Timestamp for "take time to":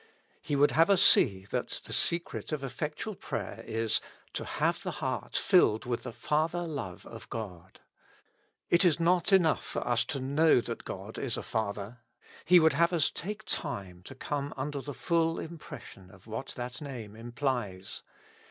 13.11-14.15